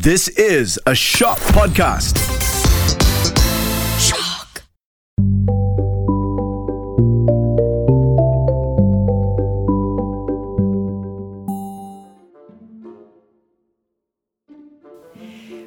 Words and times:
This 0.00 0.28
is 0.28 0.80
a 0.86 0.94
Shock 0.94 1.38
Podcast. 1.38 2.16
Shock. 4.00 4.62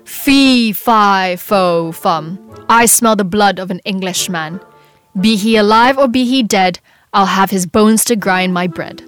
Fee, 0.06 0.72
fi, 0.74 1.36
fo, 1.36 1.92
fum. 1.92 2.40
I 2.68 2.88
smell 2.88 3.16
the 3.16 3.24
blood 3.24 3.60
of 3.60 3.70
an 3.70 3.80
Englishman. 3.86 4.60
Be 5.22 5.36
he 5.36 5.56
alive 5.56 6.00
or 6.00 6.08
be 6.08 6.26
he 6.26 6.42
dead, 6.42 6.80
I'll 7.14 7.28
have 7.28 7.52
his 7.52 7.68
bones 7.68 8.04
to 8.06 8.16
grind 8.16 8.56
my 8.56 8.66
bread. 8.66 9.04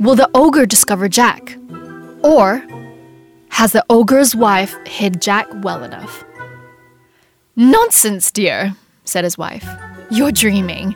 Will 0.00 0.16
the 0.16 0.28
ogre 0.34 0.66
discover 0.66 1.08
Jack? 1.08 1.56
Or 2.22 2.64
has 3.50 3.72
the 3.72 3.84
ogre's 3.90 4.34
wife 4.34 4.74
hid 4.86 5.20
Jack 5.20 5.46
well 5.62 5.82
enough? 5.84 6.24
Nonsense, 7.56 8.30
dear, 8.30 8.74
said 9.04 9.24
his 9.24 9.36
wife. 9.36 9.66
You're 10.10 10.32
dreaming. 10.32 10.94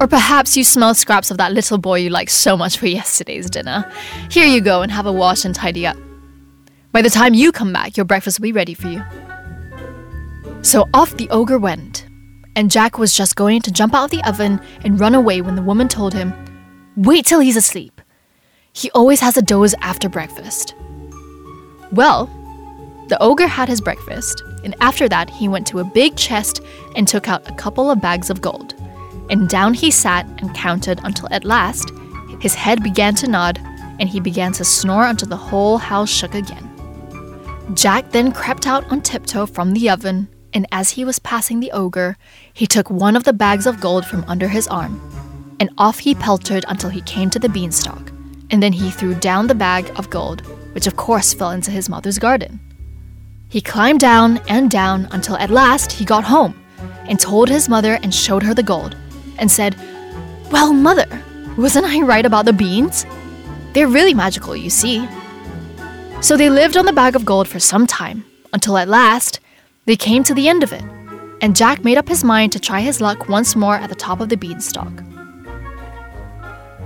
Or 0.00 0.08
perhaps 0.08 0.56
you 0.56 0.64
smell 0.64 0.94
scraps 0.94 1.30
of 1.30 1.36
that 1.36 1.52
little 1.52 1.78
boy 1.78 2.00
you 2.00 2.10
liked 2.10 2.32
so 2.32 2.56
much 2.56 2.78
for 2.78 2.86
yesterday's 2.86 3.48
dinner. 3.48 3.90
Here 4.30 4.46
you 4.46 4.60
go 4.60 4.82
and 4.82 4.90
have 4.90 5.06
a 5.06 5.12
wash 5.12 5.44
and 5.44 5.54
tidy 5.54 5.86
up. 5.86 5.96
By 6.90 7.02
the 7.02 7.10
time 7.10 7.34
you 7.34 7.52
come 7.52 7.72
back, 7.72 7.96
your 7.96 8.04
breakfast 8.04 8.38
will 8.38 8.44
be 8.44 8.52
ready 8.52 8.74
for 8.74 8.88
you. 8.88 9.02
So 10.62 10.88
off 10.94 11.16
the 11.16 11.28
ogre 11.30 11.58
went, 11.58 12.06
and 12.56 12.70
Jack 12.70 12.98
was 12.98 13.16
just 13.16 13.36
going 13.36 13.62
to 13.62 13.70
jump 13.72 13.94
out 13.94 14.04
of 14.04 14.10
the 14.10 14.26
oven 14.28 14.60
and 14.84 15.00
run 15.00 15.14
away 15.14 15.40
when 15.40 15.54
the 15.54 15.62
woman 15.62 15.88
told 15.88 16.14
him, 16.14 16.32
Wait 16.96 17.24
till 17.26 17.40
he's 17.40 17.56
asleep. 17.56 17.91
He 18.72 18.90
always 18.92 19.20
has 19.20 19.36
a 19.36 19.42
doze 19.42 19.74
after 19.80 20.08
breakfast. 20.08 20.74
Well, 21.92 22.26
the 23.08 23.22
ogre 23.22 23.46
had 23.46 23.68
his 23.68 23.80
breakfast, 23.80 24.42
and 24.64 24.74
after 24.80 25.08
that, 25.08 25.28
he 25.28 25.46
went 25.46 25.66
to 25.68 25.80
a 25.80 25.84
big 25.84 26.16
chest 26.16 26.60
and 26.96 27.06
took 27.06 27.28
out 27.28 27.48
a 27.48 27.54
couple 27.54 27.90
of 27.90 28.00
bags 28.00 28.30
of 28.30 28.40
gold. 28.40 28.74
And 29.28 29.48
down 29.48 29.74
he 29.74 29.90
sat 29.90 30.26
and 30.38 30.54
counted 30.54 31.00
until 31.04 31.28
at 31.30 31.44
last 31.44 31.92
his 32.40 32.54
head 32.54 32.82
began 32.82 33.14
to 33.16 33.28
nod 33.28 33.60
and 34.00 34.08
he 34.08 34.20
began 34.20 34.52
to 34.52 34.64
snore 34.64 35.06
until 35.06 35.28
the 35.28 35.36
whole 35.36 35.78
house 35.78 36.10
shook 36.10 36.34
again. 36.34 36.68
Jack 37.74 38.10
then 38.10 38.32
crept 38.32 38.66
out 38.66 38.90
on 38.90 39.00
tiptoe 39.00 39.46
from 39.46 39.72
the 39.72 39.88
oven, 39.88 40.28
and 40.52 40.66
as 40.72 40.90
he 40.90 41.04
was 41.04 41.18
passing 41.20 41.60
the 41.60 41.70
ogre, 41.72 42.16
he 42.52 42.66
took 42.66 42.90
one 42.90 43.16
of 43.16 43.24
the 43.24 43.32
bags 43.32 43.66
of 43.66 43.80
gold 43.80 44.04
from 44.04 44.24
under 44.26 44.48
his 44.48 44.66
arm, 44.66 45.00
and 45.60 45.70
off 45.78 46.00
he 46.00 46.14
pelted 46.14 46.64
until 46.68 46.90
he 46.90 47.00
came 47.02 47.30
to 47.30 47.38
the 47.38 47.48
beanstalk, 47.48 48.10
and 48.52 48.62
then 48.62 48.72
he 48.72 48.90
threw 48.90 49.14
down 49.14 49.46
the 49.46 49.54
bag 49.54 49.90
of 49.96 50.10
gold, 50.10 50.42
which 50.74 50.86
of 50.86 50.96
course 50.96 51.34
fell 51.34 51.50
into 51.50 51.70
his 51.70 51.88
mother's 51.88 52.18
garden. 52.18 52.60
He 53.48 53.60
climbed 53.60 54.00
down 54.00 54.38
and 54.48 54.70
down 54.70 55.08
until 55.10 55.36
at 55.36 55.50
last 55.50 55.90
he 55.92 56.04
got 56.04 56.24
home, 56.24 56.54
and 57.08 57.18
told 57.18 57.48
his 57.48 57.68
mother 57.68 57.98
and 58.02 58.14
showed 58.14 58.42
her 58.42 58.54
the 58.54 58.62
gold, 58.62 58.96
and 59.38 59.50
said, 59.50 59.74
Well, 60.50 60.72
mother, 60.72 61.06
wasn't 61.56 61.86
I 61.86 62.00
right 62.02 62.24
about 62.24 62.44
the 62.44 62.52
beans? 62.52 63.04
They're 63.72 63.88
really 63.88 64.14
magical, 64.14 64.54
you 64.54 64.70
see. 64.70 65.08
So 66.20 66.36
they 66.36 66.50
lived 66.50 66.76
on 66.76 66.86
the 66.86 66.92
bag 66.92 67.16
of 67.16 67.24
gold 67.24 67.48
for 67.48 67.58
some 67.58 67.86
time, 67.86 68.24
until 68.52 68.76
at 68.76 68.88
last 68.88 69.40
they 69.86 69.96
came 69.96 70.22
to 70.24 70.34
the 70.34 70.48
end 70.48 70.62
of 70.62 70.72
it, 70.72 70.84
and 71.40 71.56
Jack 71.56 71.84
made 71.84 71.98
up 71.98 72.08
his 72.08 72.22
mind 72.22 72.52
to 72.52 72.60
try 72.60 72.80
his 72.80 73.00
luck 73.00 73.28
once 73.28 73.56
more 73.56 73.76
at 73.76 73.88
the 73.88 73.96
top 73.96 74.20
of 74.20 74.28
the 74.28 74.36
beanstalk. 74.36 75.02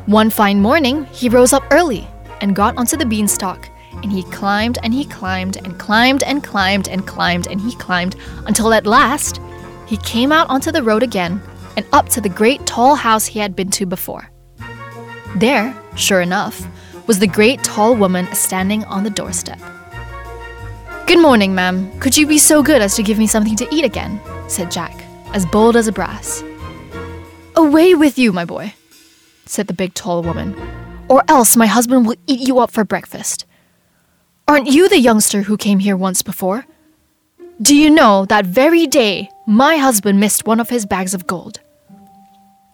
One 0.07 0.31
fine 0.31 0.63
morning, 0.63 1.05
he 1.07 1.29
rose 1.29 1.53
up 1.53 1.65
early 1.73 2.07
and 2.41 2.55
got 2.55 2.77
onto 2.77 2.97
the 2.97 3.05
beanstalk, 3.05 3.69
and 4.05 4.13
he 4.13 4.23
climbed 4.23 4.79
and 4.85 4.95
he 4.95 5.05
climbed 5.05 5.57
and 5.57 5.77
climbed 5.81 6.23
and 6.23 6.45
climbed 6.45 6.87
and 6.87 7.05
climbed 7.05 7.49
and 7.49 7.61
he 7.61 7.75
climbed 7.75 8.15
until 8.47 8.73
at 8.73 8.87
last 8.87 9.41
he 9.89 9.97
came 9.97 10.31
out 10.31 10.49
onto 10.49 10.71
the 10.71 10.83
road 10.83 11.03
again 11.03 11.43
and 11.77 11.85
up 11.93 12.09
to 12.11 12.21
the 12.21 12.29
great 12.29 12.65
tall 12.67 12.95
house 12.95 13.27
he 13.27 13.41
had 13.41 13.57
been 13.57 13.69
to 13.73 13.85
before. 13.85 14.31
There, 15.35 15.77
sure 15.97 16.21
enough, 16.21 16.65
was 17.09 17.19
the 17.19 17.27
great 17.27 17.65
tall 17.65 17.97
woman 17.97 18.33
standing 18.33 18.85
on 18.85 19.03
the 19.03 19.11
doorstep. 19.11 19.59
Good 21.09 21.21
morning, 21.21 21.53
ma'am. 21.53 21.99
Could 21.99 22.17
you 22.17 22.29
be 22.29 22.39
so 22.39 22.63
good 22.63 22.81
as 22.81 22.95
to 22.95 23.03
give 23.03 23.19
me 23.19 23.27
something 23.27 23.57
to 23.57 23.75
eat 23.75 23.85
again? 23.85 24.21
said 24.47 24.71
Jack, 24.71 25.05
as 25.35 25.45
bold 25.47 25.75
as 25.75 25.89
a 25.89 25.93
brass. 25.93 26.45
Away 27.57 27.97
with 27.97 28.19
you, 28.19 28.33
my 28.33 28.45
boy, 28.45 28.73
said 29.49 29.67
the 29.67 29.73
big 29.73 29.95
tall 29.95 30.23
woman, 30.23 30.55
or 31.09 31.23
else 31.29 31.57
my 31.57 31.67
husband 31.67 32.07
will 32.07 32.17
eat 32.27 32.47
you 32.47 32.59
up 32.59 32.71
for 32.71 32.85
breakfast. 32.85 33.47
Aren't 34.49 34.69
you 34.69 34.89
the 34.89 35.01
youngster 35.01 35.43
who 35.43 35.57
came 35.57 35.81
here 35.81 35.97
once 35.97 36.23
before? 36.23 36.67
Do 37.61 37.75
you 37.75 37.91
know 37.91 38.27
that 38.27 38.47
very 38.47 38.87
day 38.87 39.31
my 39.47 39.77
husband 39.77 40.21
missed 40.21 40.47
one 40.47 40.61
of 40.61 40.69
his 40.69 40.85
bags 40.85 41.15
of 41.15 41.27
gold? 41.27 41.61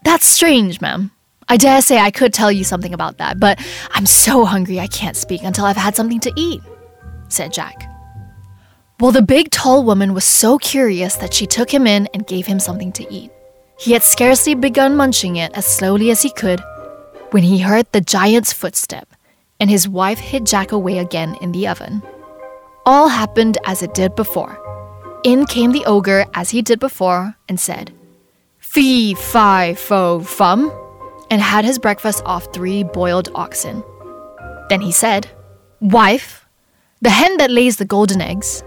That's 0.05 0.27
strange, 0.27 0.81
ma'am. 0.81 1.13
I 1.49 1.57
dare 1.57 1.83
say 1.83 1.99
I 1.99 2.11
could 2.11 2.33
tell 2.33 2.51
you 2.51 2.65
something 2.65 2.95
about 2.95 3.19
that, 3.19 3.39
but 3.39 3.59
I'm 3.93 4.07
so 4.07 4.45
hungry 4.45 4.81
I 4.81 4.87
can't 4.87 5.17
speak 5.17 5.43
until 5.45 5.65
I've 5.65 5.77
had 5.77 5.95
something 5.95 6.21
to 6.21 6.33
eat, 6.37 6.61
said 7.29 7.53
Jack. 7.53 7.89
Well, 9.01 9.13
the 9.13 9.23
big 9.23 9.51
tall 9.51 9.85
woman 9.85 10.15
was 10.15 10.25
so 10.25 10.59
curious 10.59 11.17
that 11.17 11.35
she 11.35 11.47
took 11.47 11.73
him 11.73 11.87
in 11.87 12.09
and 12.15 12.27
gave 12.27 12.47
him 12.47 12.61
something 12.61 12.93
to 12.93 13.13
eat. 13.13 13.31
He 13.83 13.95
had 13.95 14.05
scarcely 14.05 14.55
begun 14.55 14.95
munching 14.95 15.35
it 15.35 15.51
as 15.55 15.67
slowly 15.67 16.13
as 16.13 16.23
he 16.23 16.31
could 16.31 16.63
when 17.33 17.43
he 17.43 17.59
heard 17.59 17.91
the 17.91 18.01
giant's 18.01 18.53
footstep, 18.53 19.09
and 19.59 19.69
his 19.69 19.89
wife 19.89 20.21
hid 20.21 20.47
Jack 20.47 20.71
away 20.71 20.99
again 20.99 21.35
in 21.41 21.51
the 21.51 21.67
oven. 21.67 22.01
All 22.87 23.09
happened 23.09 23.59
as 23.67 23.83
it 23.83 23.93
did 23.93 24.15
before. 24.15 24.57
In 25.25 25.47
came 25.47 25.73
the 25.73 25.85
ogre 25.85 26.27
as 26.33 26.51
he 26.51 26.63
did 26.63 26.79
before 26.79 27.35
and 27.49 27.59
said, 27.59 27.93
Fee, 28.61 29.15
fi, 29.15 29.75
fo, 29.75 30.21
fum, 30.21 30.71
and 31.29 31.43
had 31.43 31.65
his 31.65 31.81
breakfast 31.81 32.23
off 32.25 32.55
three 32.55 32.85
boiled 32.85 33.31
oxen. 33.35 33.83
Then 34.69 34.81
he 34.81 34.93
said, 34.93 35.29
Wife, 35.81 36.47
the 37.01 37.11
hen 37.11 37.37
that 37.39 37.51
lays 37.51 37.79
the 37.79 37.85
golden 37.85 38.21
eggs. 38.21 38.63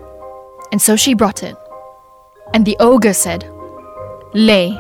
And 0.73 0.81
so 0.81 0.97
she 0.97 1.13
brought 1.13 1.41
it. 1.41 1.55
And 2.53 2.65
the 2.65 2.75
ogre 2.81 3.13
said, 3.13 3.49
Lay. 4.33 4.77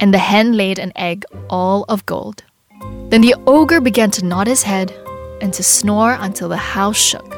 And 0.00 0.12
the 0.14 0.18
hen 0.18 0.54
laid 0.54 0.78
an 0.78 0.92
egg 0.96 1.24
all 1.48 1.84
of 1.88 2.06
gold. 2.06 2.42
Then 3.10 3.20
the 3.20 3.34
ogre 3.46 3.80
began 3.80 4.10
to 4.12 4.24
nod 4.24 4.46
his 4.46 4.62
head 4.62 4.92
and 5.40 5.52
to 5.54 5.62
snore 5.62 6.16
until 6.20 6.48
the 6.48 6.56
house 6.56 6.96
shook. 6.96 7.36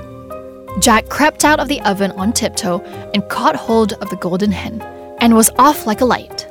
Jack 0.81 1.09
crept 1.09 1.45
out 1.45 1.61
of 1.61 1.69
the 1.69 1.81
oven 1.83 2.13
on 2.13 2.33
tiptoe 2.33 2.81
and 3.15 3.29
caught 3.29 3.57
hold 3.57 3.93
of 3.95 4.11
the 4.11 4.17
golden 4.17 4.51
hen, 4.51 4.81
and 5.21 5.35
was 5.35 5.51
off 5.59 5.87
like 5.87 6.01
a 6.01 6.05
light. 6.05 6.47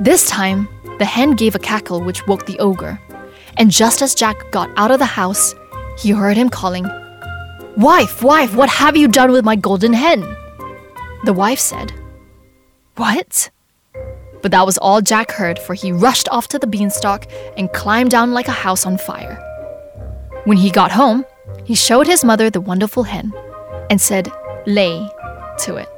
This 0.00 0.28
time, 0.28 0.68
the 0.98 1.04
hen 1.04 1.32
gave 1.32 1.54
a 1.54 1.58
cackle 1.58 2.00
which 2.00 2.26
woke 2.26 2.46
the 2.46 2.58
ogre, 2.58 2.98
and 3.58 3.70
just 3.70 4.02
as 4.02 4.14
Jack 4.14 4.50
got 4.50 4.70
out 4.76 4.90
of 4.90 4.98
the 4.98 5.04
house, 5.04 5.54
he 5.98 6.10
heard 6.10 6.36
him 6.36 6.48
calling, 6.48 6.84
Wife, 7.76 8.22
wife, 8.22 8.54
what 8.54 8.70
have 8.70 8.96
you 8.96 9.08
done 9.08 9.30
with 9.30 9.44
my 9.44 9.56
golden 9.56 9.92
hen? 9.92 10.20
The 11.24 11.34
wife 11.34 11.58
said, 11.58 11.92
What? 12.96 13.50
But 14.46 14.52
that 14.52 14.64
was 14.64 14.78
all 14.78 15.00
Jack 15.02 15.32
heard, 15.32 15.58
for 15.58 15.74
he 15.74 15.90
rushed 15.90 16.28
off 16.28 16.46
to 16.48 16.58
the 16.60 16.68
beanstalk 16.68 17.26
and 17.56 17.72
climbed 17.72 18.12
down 18.12 18.32
like 18.32 18.46
a 18.46 18.52
house 18.52 18.86
on 18.86 18.96
fire. 18.96 19.42
When 20.44 20.56
he 20.56 20.70
got 20.70 20.92
home, 20.92 21.24
he 21.64 21.74
showed 21.74 22.06
his 22.06 22.22
mother 22.22 22.48
the 22.48 22.60
wonderful 22.60 23.02
hen 23.02 23.32
and 23.90 24.00
said, 24.00 24.30
Lay 24.64 25.10
to 25.64 25.74
it. 25.74 25.88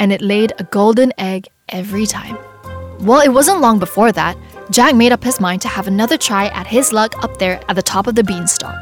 And 0.00 0.12
it 0.12 0.20
laid 0.20 0.52
a 0.58 0.64
golden 0.64 1.12
egg 1.16 1.46
every 1.68 2.06
time. 2.06 2.36
Well, 2.98 3.20
it 3.20 3.32
wasn't 3.32 3.60
long 3.60 3.78
before 3.78 4.10
that, 4.10 4.36
Jack 4.72 4.96
made 4.96 5.12
up 5.12 5.22
his 5.22 5.38
mind 5.38 5.62
to 5.62 5.68
have 5.68 5.86
another 5.86 6.18
try 6.18 6.48
at 6.48 6.66
his 6.66 6.92
luck 6.92 7.22
up 7.22 7.38
there 7.38 7.60
at 7.68 7.76
the 7.76 7.82
top 7.82 8.08
of 8.08 8.16
the 8.16 8.24
beanstalk. 8.24 8.74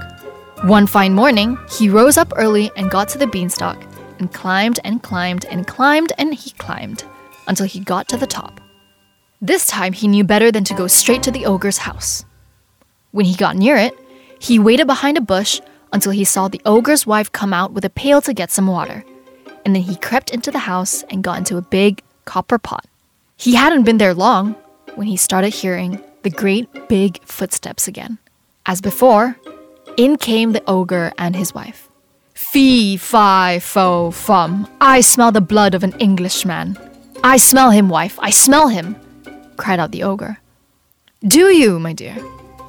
One 0.65 0.87
fine 0.87 1.13
morning, 1.13 1.59
he 1.79 1.91
rose 1.91 2.17
up 2.17 2.33
early 2.37 2.71
and 2.75 2.91
got 2.91 3.11
to 3.11 3.19
the 3.19 3.27
beanstalk 3.27 3.85
and 4.19 4.33
climbed 4.33 4.81
and 4.83 5.03
climbed 5.03 5.45
and 5.45 5.67
climbed 5.67 6.15
and 6.17 6.33
he 6.33 6.53
climbed 6.53 7.05
until 7.47 7.67
he 7.67 7.81
got 7.81 8.09
to 8.09 8.17
the 8.17 8.27
top. 8.27 8.61
This 9.41 9.67
time 9.67 9.93
he 9.93 10.09
knew 10.09 10.25
better 10.25 10.51
than 10.51 10.65
to 10.65 10.75
go 10.75 10.87
straight 10.87 11.23
to 11.25 11.31
the 11.31 11.47
ogre's 11.47 11.79
house. 11.79 12.25
When 13.13 13.27
he 13.27 13.35
got 13.35 13.57
near 13.57 13.77
it, 13.77 13.95
he 14.39 14.59
waited 14.59 14.87
behind 14.87 15.17
a 15.17 15.21
bush 15.21 15.61
until 15.93 16.13
he 16.13 16.25
saw 16.25 16.49
the 16.49 16.61
ogre's 16.65 17.07
wife 17.07 17.33
come 17.33 17.53
out 17.53 17.73
with 17.73 17.85
a 17.85 17.91
pail 17.91 18.21
to 18.23 18.35
get 18.35 18.51
some 18.51 18.67
water. 18.67 19.05
And 19.65 19.75
then 19.75 19.83
he 19.83 19.97
crept 19.97 20.31
into 20.31 20.51
the 20.51 20.61
house 20.61 21.03
and 21.11 21.25
got 21.25 21.39
into 21.39 21.57
a 21.57 21.63
big 21.63 22.03
copper 22.25 22.59
pot. 22.59 22.87
He 23.37 23.55
hadn't 23.55 23.85
been 23.85 23.99
there 23.99 24.15
long 24.15 24.55
when 24.95 25.07
he 25.07 25.17
started 25.17 25.53
hearing 25.53 26.03
the 26.23 26.31
great 26.31 26.89
big 26.89 27.23
footsteps 27.25 27.87
again. 27.87 28.19
As 28.65 28.81
before, 28.81 29.37
in 29.97 30.17
came 30.17 30.53
the 30.53 30.63
ogre 30.67 31.13
and 31.19 31.37
his 31.37 31.55
wife. 31.55 31.89
Fee, 32.35 32.97
fi, 32.97 33.59
fo, 33.59 34.11
fum. 34.11 34.69
I 34.81 35.01
smell 35.01 35.33
the 35.33 35.41
blood 35.41 35.75
of 35.75 35.85
an 35.85 35.93
Englishman. 35.99 36.79
I 37.27 37.39
smell 37.39 37.73
him, 37.73 37.89
wife. 37.89 38.21
I 38.21 38.31
smell 38.31 38.69
him, 38.69 38.95
cried 39.57 39.81
out 39.81 39.91
the 39.91 40.05
ogre. 40.05 40.39
Do 41.27 41.47
you, 41.49 41.81
my 41.81 41.93
dear? 41.93 42.17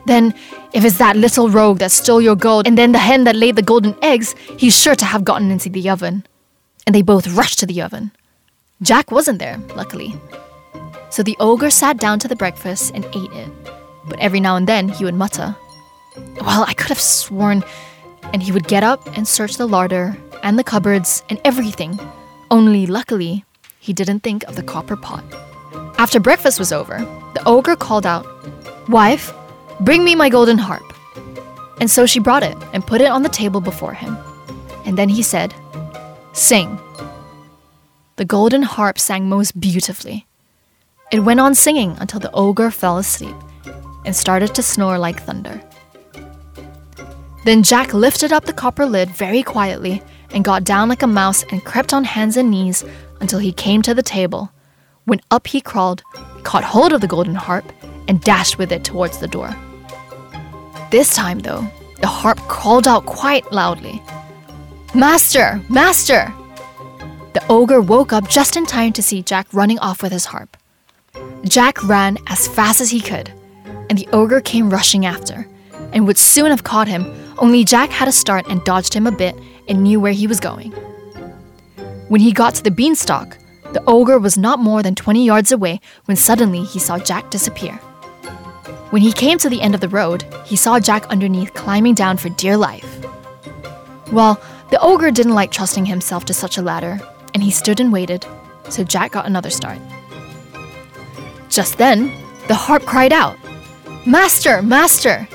Then, 0.08 0.34
if 0.74 0.84
it's 0.84 0.98
that 0.98 1.16
little 1.16 1.48
rogue 1.48 1.78
that 1.78 1.92
stole 1.92 2.24
your 2.24 2.36
gold 2.36 2.66
and 2.66 2.76
then 2.76 2.92
the 2.92 2.98
hen 2.98 3.26
that 3.26 3.36
laid 3.36 3.56
the 3.56 3.62
golden 3.62 3.96
eggs, 4.02 4.34
he's 4.58 4.76
sure 4.76 4.96
to 4.96 5.06
have 5.06 5.24
gotten 5.24 5.52
into 5.52 5.70
the 5.70 5.88
oven. 5.92 6.26
And 6.88 6.96
they 6.96 7.04
both 7.04 7.28
rushed 7.36 7.60
to 7.60 7.68
the 7.68 7.84
oven. 7.84 8.10
Jack 8.82 9.12
wasn't 9.12 9.38
there, 9.38 9.60
luckily. 9.76 10.16
So 11.12 11.22
the 11.22 11.38
ogre 11.40 11.70
sat 11.70 11.98
down 11.98 12.18
to 12.20 12.28
the 12.28 12.36
breakfast 12.36 12.96
and 12.96 13.06
ate 13.14 13.32
it. 13.34 13.52
But 14.10 14.20
every 14.20 14.40
now 14.40 14.56
and 14.56 14.66
then 14.66 14.90
he 14.90 15.06
would 15.06 15.14
mutter, 15.14 15.56
Well, 16.42 16.66
I 16.68 16.74
could 16.74 16.90
have 16.90 17.00
sworn. 17.00 17.64
And 18.34 18.42
he 18.42 18.52
would 18.52 18.68
get 18.68 18.84
up 18.84 19.06
and 19.16 19.28
search 19.28 19.58
the 19.58 19.68
larder 19.68 20.18
and 20.42 20.58
the 20.58 20.64
cupboards 20.64 21.22
and 21.30 21.40
everything. 21.46 22.00
Only 22.50 22.88
luckily, 22.88 23.46
he 23.80 23.94
didn't 23.94 24.22
think 24.22 24.44
of 24.44 24.56
the 24.56 24.64
copper 24.64 24.96
pot. 24.96 25.24
After 25.98 26.20
breakfast 26.20 26.60
was 26.60 26.72
over, 26.72 27.00
the 27.34 27.44
ogre 27.46 27.76
called 27.76 28.06
out, 28.06 28.26
Wife, 28.90 29.34
bring 29.80 30.04
me 30.04 30.16
my 30.16 30.30
golden 30.30 30.58
harp. 30.58 30.94
And 31.80 31.90
so 31.90 32.06
she 32.06 32.20
brought 32.20 32.44
it 32.44 32.58
and 32.74 32.86
put 32.86 33.02
it 33.02 33.10
on 33.12 33.24
the 33.24 33.30
table 33.30 33.62
before 33.62 33.94
him. 33.94 34.18
And 34.86 34.98
then 34.98 35.10
he 35.10 35.22
said, 35.22 35.54
Sing. 36.34 36.80
The 38.16 38.26
golden 38.26 38.64
harp 38.64 38.98
sang 38.98 39.30
most 39.30 39.60
beautifully. 39.60 40.26
It 41.12 41.20
went 41.20 41.40
on 41.40 41.56
singing 41.56 41.96
until 42.00 42.20
the 42.20 42.32
ogre 42.32 42.72
fell 42.72 42.98
asleep 42.98 43.36
and 44.06 44.16
started 44.16 44.56
to 44.56 44.64
snore 44.64 44.98
like 44.98 45.22
thunder. 45.22 45.62
Then 47.46 47.64
Jack 47.64 47.94
lifted 47.94 48.34
up 48.34 48.46
the 48.46 48.54
copper 48.54 48.86
lid 48.86 49.10
very 49.10 49.42
quietly 49.44 50.02
and 50.32 50.44
got 50.44 50.64
down 50.64 50.90
like 50.90 51.04
a 51.04 51.08
mouse 51.08 51.44
and 51.52 51.64
crept 51.64 51.94
on 51.94 52.04
hands 52.04 52.36
and 52.38 52.52
knees 52.52 52.84
until 53.20 53.40
he 53.40 53.52
came 53.52 53.82
to 53.82 53.94
the 53.94 54.04
table, 54.04 54.52
when 55.06 55.22
up 55.32 55.48
he 55.48 55.62
crawled, 55.62 56.04
caught 56.44 56.64
hold 56.64 56.94
of 56.94 57.02
the 57.02 57.08
golden 57.08 57.36
harp, 57.36 57.66
and 58.08 58.22
dashed 58.22 58.58
with 58.58 58.72
it 58.72 58.84
towards 58.84 59.18
the 59.20 59.28
door. 59.28 59.56
This 60.92 61.16
time, 61.16 61.40
though, 61.40 61.68
the 62.00 62.08
harp 62.08 62.40
called 62.48 62.88
out 62.88 63.06
quite 63.06 63.52
loudly 63.52 64.02
Master! 64.94 65.62
Master! 65.70 66.34
The 67.34 67.46
ogre 67.50 67.82
woke 67.82 68.14
up 68.14 68.30
just 68.30 68.56
in 68.56 68.66
time 68.66 68.94
to 68.94 69.04
see 69.04 69.22
Jack 69.22 69.48
running 69.52 69.78
off 69.80 70.02
with 70.02 70.12
his 70.12 70.26
harp. 70.26 70.58
Jack 71.44 71.84
ran 71.84 72.18
as 72.28 72.48
fast 72.48 72.82
as 72.82 72.90
he 72.90 73.02
could, 73.02 73.32
and 73.90 73.98
the 73.98 74.08
ogre 74.14 74.42
came 74.42 74.70
rushing 74.70 75.06
after, 75.06 75.48
and 75.94 76.08
would 76.08 76.18
soon 76.18 76.48
have 76.48 76.64
caught 76.64 76.88
him, 76.88 77.06
only 77.38 77.64
Jack 77.64 77.90
had 77.90 78.08
a 78.08 78.12
start 78.12 78.48
and 78.48 78.64
dodged 78.64 78.94
him 78.94 79.08
a 79.08 79.12
bit 79.12 79.36
and 79.68 79.84
knew 79.84 80.00
where 80.00 80.14
he 80.14 80.26
was 80.26 80.40
going. 80.40 80.74
When 82.08 82.22
he 82.22 82.32
got 82.32 82.56
to 82.56 82.64
the 82.64 82.72
beanstalk, 82.72 83.38
the 83.74 83.84
ogre 83.86 84.18
was 84.18 84.38
not 84.38 84.60
more 84.60 84.82
than 84.82 84.96
20 84.96 85.26
yards 85.26 85.52
away 85.52 85.82
when 86.06 86.16
suddenly 86.16 86.64
he 86.64 86.80
saw 86.80 86.98
Jack 86.98 87.30
disappear. 87.30 87.74
When 88.92 89.02
he 89.02 89.12
came 89.12 89.38
to 89.40 89.50
the 89.50 89.62
end 89.62 89.76
of 89.76 89.82
the 89.82 89.90
road, 89.90 90.24
he 90.46 90.56
saw 90.56 90.80
Jack 90.80 91.06
underneath 91.08 91.54
climbing 91.54 91.96
down 91.96 92.16
for 92.16 92.30
dear 92.30 92.56
life. 92.56 93.06
Well, 94.14 94.42
the 94.70 94.80
ogre 94.80 95.12
didn't 95.12 95.36
like 95.36 95.52
trusting 95.52 95.86
himself 95.86 96.24
to 96.26 96.34
such 96.34 96.58
a 96.58 96.62
ladder, 96.62 97.02
and 97.34 97.44
he 97.44 97.52
stood 97.52 97.82
and 97.82 97.92
waited, 97.92 98.26
so 98.70 98.86
Jack 98.86 99.12
got 99.12 99.26
another 99.26 99.50
start. 99.50 99.80
Just 101.50 101.78
then, 101.78 102.14
the 102.48 102.56
harp 102.56 102.84
cried 102.84 103.12
out, 103.12 103.38
Master, 104.06 104.62
Master! 104.62 105.28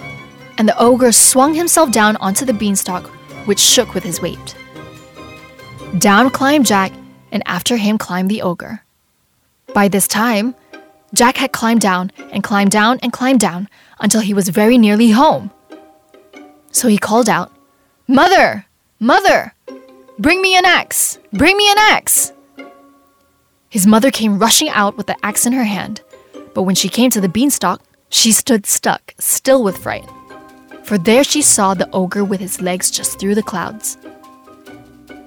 And 0.56 0.66
the 0.66 0.78
ogre 0.78 1.12
swung 1.12 1.52
himself 1.52 1.92
down 1.92 2.16
onto 2.16 2.46
the 2.46 2.54
beanstalk, 2.54 3.08
which 3.46 3.58
shook 3.58 3.92
with 3.92 4.04
his 4.04 4.22
weight. 4.22 4.56
Down 5.98 6.30
climbed 6.30 6.66
Jack, 6.66 6.92
and 7.30 7.42
after 7.46 7.76
him 7.76 7.98
climbed 7.98 8.30
the 8.30 8.42
ogre. 8.42 8.82
By 9.74 9.88
this 9.88 10.08
time, 10.08 10.54
Jack 11.12 11.36
had 11.36 11.52
climbed 11.52 11.82
down 11.82 12.10
and 12.30 12.42
climbed 12.42 12.70
down 12.70 12.98
and 13.02 13.12
climbed 13.12 13.40
down 13.40 13.68
until 14.00 14.22
he 14.22 14.32
was 14.32 14.48
very 14.48 14.78
nearly 14.78 15.10
home. 15.10 15.50
So 16.70 16.88
he 16.88 16.96
called 16.96 17.28
out, 17.28 17.52
Mother! 18.08 18.66
Mother! 18.98 19.54
Bring 20.18 20.40
me 20.40 20.56
an 20.56 20.64
axe! 20.64 21.18
Bring 21.32 21.56
me 21.56 21.70
an 21.70 21.78
axe! 21.78 22.32
His 23.68 23.86
mother 23.86 24.10
came 24.10 24.38
rushing 24.38 24.70
out 24.70 24.96
with 24.96 25.06
the 25.06 25.16
axe 25.24 25.46
in 25.46 25.52
her 25.52 25.64
hand, 25.64 26.02
but 26.54 26.62
when 26.62 26.74
she 26.74 26.88
came 26.88 27.10
to 27.10 27.20
the 27.20 27.28
beanstalk, 27.28 27.82
she 28.08 28.32
stood 28.32 28.66
stuck, 28.66 29.14
still 29.18 29.62
with 29.62 29.78
fright. 29.78 30.08
For 30.84 30.96
there 30.96 31.24
she 31.24 31.42
saw 31.42 31.74
the 31.74 31.90
ogre 31.92 32.24
with 32.24 32.40
his 32.40 32.60
legs 32.60 32.90
just 32.90 33.18
through 33.18 33.34
the 33.34 33.42
clouds. 33.42 33.96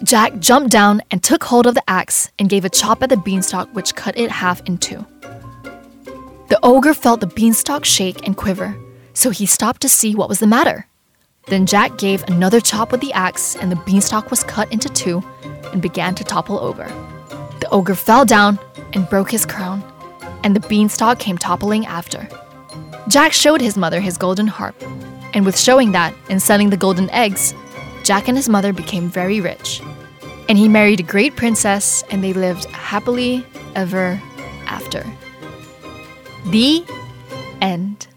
Jack 0.04 0.40
jumped 0.40 0.72
down 0.72 1.02
and 1.10 1.24
took 1.24 1.44
hold 1.44 1.66
of 1.68 1.74
the 1.74 1.90
axe 1.90 2.30
and 2.38 2.50
gave 2.50 2.66
a 2.66 2.70
chop 2.70 3.02
at 3.02 3.10
the 3.10 3.18
beanstalk, 3.18 3.74
which 3.74 3.96
cut 3.96 4.18
it 4.18 4.30
half 4.30 4.62
in 4.68 4.78
two. 4.78 5.06
The 6.50 6.60
ogre 6.62 6.94
felt 6.94 7.22
the 7.22 7.28
beanstalk 7.28 7.86
shake 7.86 8.26
and 8.28 8.36
quiver, 8.36 8.78
so 9.14 9.30
he 9.30 9.46
stopped 9.46 9.82
to 9.82 9.90
see 9.90 10.14
what 10.14 10.30
was 10.30 10.40
the 10.40 10.48
matter. 10.48 10.88
Then 11.48 11.66
Jack 11.66 11.98
gave 11.98 12.24
another 12.24 12.60
chop 12.60 12.92
with 12.92 13.02
the 13.02 13.14
axe, 13.14 13.56
and 13.56 13.72
the 13.72 13.78
beanstalk 13.78 14.30
was 14.30 14.44
cut 14.44 14.72
into 14.72 14.90
two 14.90 15.24
and 15.72 15.82
began 15.82 16.14
to 16.16 16.24
topple 16.24 16.60
over. 16.60 16.86
The 17.62 17.70
ogre 17.72 17.96
fell 17.96 18.26
down 18.26 18.60
and 18.94 19.10
broke 19.10 19.32
his 19.32 19.46
crown, 19.46 19.84
and 20.44 20.56
the 20.56 20.68
beanstalk 20.68 21.20
came 21.20 21.38
toppling 21.38 21.86
after. 21.86 22.28
Jack 23.08 23.32
showed 23.32 23.62
his 23.62 23.78
mother 23.78 24.02
his 24.02 24.18
golden 24.18 24.48
harp, 24.48 24.76
and 25.34 25.46
with 25.46 25.58
showing 25.58 25.92
that 25.94 26.14
and 26.30 26.42
selling 26.42 26.70
the 26.70 26.78
golden 26.78 27.10
eggs, 27.12 27.54
Jack 28.06 28.28
and 28.28 28.38
his 28.38 28.48
mother 28.48 28.72
became 28.72 29.10
very 29.10 29.42
rich. 29.42 29.82
And 30.48 30.60
he 30.60 30.70
married 30.70 31.00
a 31.00 31.04
great 31.04 31.36
princess, 31.36 32.04
and 32.12 32.24
they 32.24 32.34
lived 32.34 32.66
happily 32.66 33.44
ever 33.74 34.22
after. 34.68 35.04
The 36.46 36.86
end. 37.62 38.08